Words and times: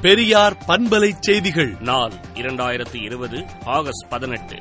பெரியார் 0.00 0.56
பண்பலை 0.68 1.12
செய்திகள். 1.20 1.74
நாள் 1.80 2.12
இரண்டாயிரத்தி 2.34 3.02
இருபது 3.02 3.44
ஆகஸ்ட் 3.64 4.08
பதினெட்டு. 4.08 4.56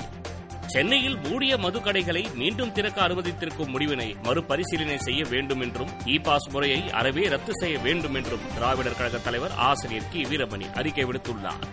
சென்னையில் 0.66 1.18
மூடிய 1.18 1.56
மதுக்கடைகளை 1.56 2.34
மீண்டும் 2.34 2.72
திறக்க 2.72 3.08
அனுமதித்திருக்கும் 3.08 3.80
முடிவினை 3.80 4.22
மறுபரிசீலனை 4.22 4.98
செய்ய 4.98 5.24
வேண்டும் 5.30 5.62
என்றும் 5.62 5.90
இ 6.06 6.24
பாஸ் 6.24 6.50
முறையை 6.50 6.92
அறவே 6.92 7.30
ரத்து 7.30 7.54
செய்ய 7.54 7.78
வேண்டும் 7.78 8.14
என்றும் 8.14 8.40
திராவிடர் 8.54 8.96
கழக 8.96 9.18
தலைவர் 9.18 9.52
ஆசிரியர் 9.56 10.10
கி. 10.12 10.24
வீரமணி 10.24 10.74
அறிக்கை 10.74 11.06
விடுத்துள்ளார். 11.06 11.64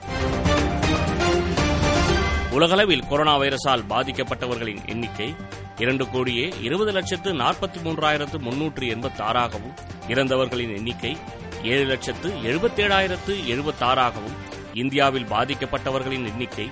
உலகளவில் 2.50 3.06
கொரோனா 3.08 3.38
வைரஸால் 3.38 3.84
பாதிக்கப்பட்டவர்களின் 3.88 4.86
எண்ணிக்கை 4.86 5.34
இரண்டு 5.76 6.10
கோடியே 6.10 6.52
இருபது 6.60 6.92
லட்சத்து 6.92 7.32
நாற்பத்தி 7.32 7.78
மூன்றாயிரத்து 7.84 8.38
முன்னூற்று 8.38 8.86
எண்பத்தி 8.86 9.18
ஆறாகவும் 9.18 9.74
இறந்தவர்களின் 10.08 10.76
எண்ணிக்கை 10.76 11.16
ஏழு 11.64 11.84
லட்சத்து 11.84 12.28
எழுபத்தேழாயிரத்து 12.44 13.32
எழுபத்தாறாகவும் 13.46 14.36
இந்தியாவில் 14.74 15.30
பாதிக்கப்பட்டவர்களின் 15.30 16.26
எண்ணிக்கை 16.26 16.66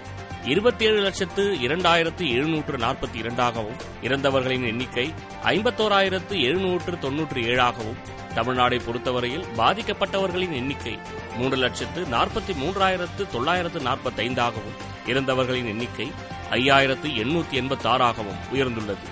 இருபத்தேழு 0.45 1.01
லட்சத்து 1.01 1.43
இரண்டாயிரத்து 1.67 2.25
எழுநூற்று 2.37 2.77
நாற்பத்தி 2.77 3.17
இரண்டாகவும் 3.17 3.79
இறந்தவர்களின் 4.03 4.67
எண்ணிக்கை 4.67 5.05
ஐம்பத்தோராயிரத்து 5.45 6.35
எழுநூற்று 6.41 6.99
தொன்னூற்று 6.99 7.41
ஏழாகவும் 7.43 8.01
தமிழ்நாடை 8.35 8.79
பொறுத்தவரையில் 8.85 9.49
பாதிக்கப்பட்டவர்களின் 9.57 10.53
எண்ணிக்கை 10.53 10.95
மூன்று 11.39 11.57
லட்சத்து 11.57 12.03
நாற்பத்தி 12.07 12.55
மூன்றாயிரத்து 12.63 13.25
தொள்ளாயிரத்து 13.33 13.81
நாற்பத்தைந்தாகவும் 13.81 14.79
இறந்தவர்களின் 15.07 15.67
எண்ணிக்கை 15.67 16.09
ஐயாயிரத்து 16.51 17.09
எண்ணூத்தி 17.25 17.57
எண்பத்தாறாகவும் 17.63 18.43
உயர்ந்துள்ளது. 18.53 19.05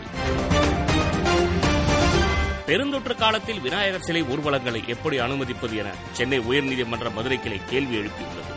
பெருந்தொற்று 2.70 3.14
காலத்தில் 3.14 3.60
விநாயகர் 3.60 4.00
சிலை 4.00 4.22
ஊர்வலங்களை 4.22 4.86
எப்படி 4.86 5.18
அனுமதிப்பது 5.18 5.76
என 5.76 5.92
சென்னை 6.12 6.38
உயர்நீதிமன்ற 6.38 7.12
மதுரை 7.14 7.38
கிளை 7.40 7.60
கேள்வி 7.70 7.96
எழுப்பியுள்ளது. 7.96 8.48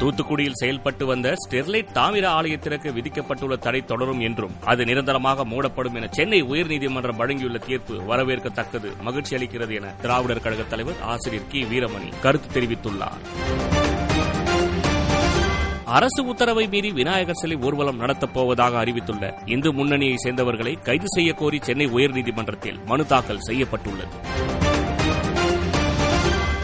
தூத்துக்குடியில் 0.00 0.52
செயல்பட்டு 0.52 1.06
வந்த 1.06 1.34
ஸ்டெர்லைட் 1.34 1.92
தாமிர 1.94 2.26
ஆலயத்திற்கு 2.26 2.90
விதிக்கப்பட்டுள்ள 2.90 3.58
தடை 3.58 3.84
தொடரும் 3.84 4.20
என்றும் 4.20 4.54
அது 4.64 4.84
நிரந்தரமாக 4.84 5.44
மூடப்படும் 5.44 5.94
என 5.94 6.08
சென்னை 6.10 6.42
உயர்நீதிமன்றம் 6.42 7.16
வழங்கியுள்ள 7.16 7.58
தீர்ப்பு 7.58 7.94
வரவேற்கத்தக்கது. 7.94 9.00
மகிழ்ச்சி 9.00 9.36
அளிக்கிறது 9.36 9.74
என 9.74 9.86
திராவிடர் 10.02 10.40
கழக 10.40 10.62
தலைவர் 10.62 11.02
ஆசிரியர் 11.02 11.46
கி. 11.48 11.64
வீரமணி 11.64 12.12
கருத்து 12.20 12.60
தெரிவித்துள்ளார். 12.60 13.52
அரசு 15.96 16.24
உத்தரவை 16.24 16.68
மீறி 16.68 16.90
விநாயகர் 16.92 17.34
சிலை 17.34 17.56
ஊர்வலம் 17.56 17.96
நடத்தப் 17.96 18.34
போவதாக 18.34 18.78
அறிவித்துள்ள 18.78 19.38
இந்து 19.44 19.72
முன்னணியை 19.72 20.14
சேர்ந்தவர்களை 20.24 20.82
கைது 20.82 21.04
செய்ய 21.06 21.32
கோரி 21.32 21.58
சென்னை 21.62 21.86
உயர்நீதிமன்றத்தில் 21.86 22.84
மனு 22.84 23.06
தாக்கல் 23.06 23.40
செய்யப்பட்டுள்ளது. 23.40 24.14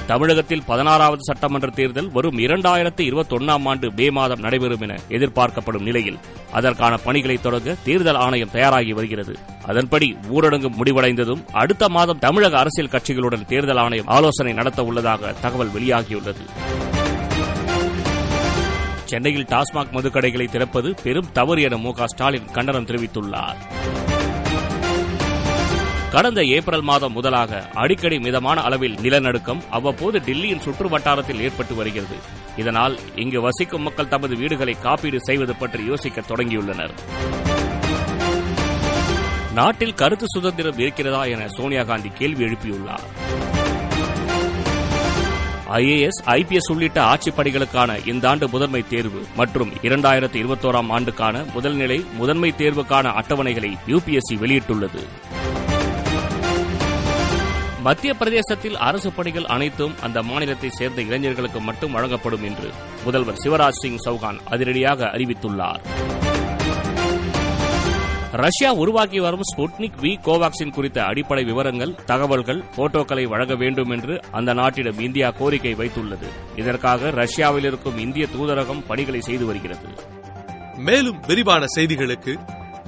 தமிழகத்தில் 0.07 0.63
பதினாறாவது 0.67 1.23
சட்டமன்ற 1.23 1.71
தேர்தல் 1.71 2.11
வரும் 2.11 2.39
இரண்டாயிரத்து 2.39 3.03
இருபத்தொன்னாம் 3.11 3.69
ஆண்டு 3.69 3.93
மே 3.93 4.11
மாதம் 4.11 4.41
நடைபெறும் 4.41 4.81
என 4.81 4.95
எதிர்பார்க்கப்படும் 5.09 5.83
நிலையில் 5.83 6.19
அதற்கான 6.53 6.97
பணிகளை 6.97 7.37
தொடங்க 7.37 7.77
தேர்தல் 7.85 8.15
ஆணையம் 8.15 8.51
தயாராகி 8.51 8.93
வருகிறது. 8.93 9.37
அதன்படி 9.65 10.17
ஊரடங்கு 10.33 10.71
முடிவடைந்ததும் 10.79 11.45
அடுத்த 11.53 11.89
மாதம் 11.89 12.19
தமிழக 12.19 12.59
அரசியல் 12.59 12.91
கட்சிகளுடன் 12.91 13.45
தேர்தல் 13.45 13.77
ஆணையம் 13.77 14.07
ஆலோசனை 14.07 14.53
நடத்த 14.53 14.85
உள்ளதாக 14.85 15.33
தகவல் 15.41 15.69
வெளியாகியுள்ளது. 15.69 16.45
சென்னையில் 19.11 19.47
டாஸ்மாக் 19.53 19.95
மதுக்கடைகளை 19.95 20.47
திறப்பது 20.51 20.89
பெரும் 21.03 21.33
தவறு 21.33 21.61
என 21.63 21.77
மு 21.77 21.91
ஸ்டாலின் 22.05 22.51
கண்டனம் 22.53 22.87
தெரிவித்துள்ளார். 22.87 23.59
கடந்த 26.13 26.41
ஏப்ரல் 26.57 26.85
மாதம் 26.91 27.13
முதலாக 27.13 27.61
அடிக்கடி 27.83 28.17
மிதமான 28.19 28.61
அளவில் 28.61 28.97
நிலநடுக்கம் 29.03 29.61
அவ்வப்போது 29.71 30.19
டெல்லியின் 30.19 30.63
சுற்று 30.65 30.89
வட்டாரத்தில் 30.89 31.41
ஏற்பட்டு 31.41 31.75
வருகிறது. 31.75 32.17
இதனால் 32.57 32.95
இங்கு 33.17 33.41
வசிக்கும் 33.41 33.83
மக்கள் 33.83 34.13
தமது 34.15 34.37
வீடுகளை 34.37 34.75
காப்பீடு 34.81 35.21
செய்வது 35.21 35.57
பற்றி 35.57 35.83
யோசிக்க 35.85 36.21
தொடங்கியுள்ளனர். 36.21 36.95
நாட்டில் 39.55 39.99
கருத்து 40.03 40.27
சுதந்திரம் 40.29 40.79
இருக்கிறதா 40.79 41.25
என 41.35 41.49
சோனியா 41.49 41.83
காந்தி 41.83 42.11
கேள்வி 42.19 42.45
எழுப்பியுள்ளார். 42.45 43.07
ஐஏஎஸ் 45.71 46.21
ஐபிஎஸ் 46.27 46.73
உள்ளிட்ட 46.73 47.03
ஆட்சிப் 47.03 47.41
பணிகளுக்கான 47.41 48.07
இந்த 48.07 48.29
ஆண்டு 48.29 48.49
முதன்மை 48.49 48.85
தேர்வு 48.89 49.27
மற்றும் 49.37 49.71
இரண்டாயிரத்தி 49.71 50.39
இருபத்தோராம் 50.43 50.89
ஆண்டுக்கான 50.89 51.43
முதல்நிலை 51.43 52.13
முதன்மை 52.13 52.55
தேர்வுக்கான 52.59 53.13
அட்டவணைகளை 53.13 53.77
யுபிஎஸ்சி 53.87 54.35
வெளியிட்டுள்ளது. 54.35 55.03
மத்திய 57.83 58.15
பிரதேசத்தில் 58.15 58.77
அரசு 58.77 59.13
பணிகள் 59.13 59.45
அனைத்தும் 59.45 59.95
அந்த 60.01 60.23
மாநிலத்தை 60.23 60.71
சேர்ந்த 60.71 61.03
இளைஞர்களுக்கு 61.03 61.61
மட்டும் 61.61 61.93
வழங்கப்படும் 61.93 62.43
என்று 62.43 62.71
முதல்வர் 63.05 63.39
சிவராஜ் 63.45 63.81
சிங் 63.83 63.99
சௌகான் 64.05 64.39
அதிரடியாக 64.45 65.05
அறிவித்துள்ளார். 65.05 65.81
ரஷ்யா 68.33 68.73
உருவாக்கி 68.73 69.21
வரும் 69.21 69.41
ஸ்புட்னிக் 69.57 69.99
வி 70.01 70.19
கோவாக்சின் 70.25 70.73
குறித்த 70.73 71.05
அடிப்படை 71.05 71.45
விவரங்கள் 71.45 71.95
தகவல்கள் 71.95 72.65
போட்டோக்களை 72.77 73.29
வழங்க 73.29 73.55
வேண்டும் 73.55 73.91
என்று 73.91 74.21
அந்த 74.31 74.53
நாட்டிடம் 74.53 74.99
இந்தியா 74.99 75.31
கோரிக்கை 75.31 75.75
வைத்துள்ளது. 75.75 76.29
இதற்காக 76.57 77.11
ரஷ்யாவில் 77.11 77.65
இருக்கும் 77.65 77.99
இந்திய 77.99 78.27
தூதரகம் 78.37 78.87
பணிகளை 78.87 79.21
செய்து 79.21 79.47
வருகிறது. 79.47 79.87
மேலும் 80.77 81.21
விரிவான 81.27 81.65
செய்திகளுக்கு 81.77 82.39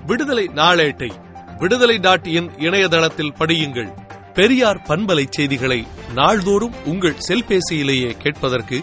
விடுதலை 0.07 0.51
நாளேட்டை 0.55 1.11
விடுதலை 1.59 1.99
டாட் 1.99 2.27
இன் 2.27 2.51
இணையதளத்தில் 2.59 3.35
படியுங்கள். 3.39 3.91
பெரியார் 4.35 4.83
பண்பலை 4.89 5.25
செய்திகளை 5.31 5.87
நாள்தோறும் 6.15 6.73
உங்கள் 6.85 7.17
செல்பேசியிலேயே 7.29 8.11
கேட்பதற்கு 8.11 8.83